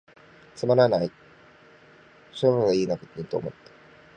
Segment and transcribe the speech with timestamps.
[0.55, 1.11] つまらない、
[2.31, 3.71] 癈せばいゝのにと思つた。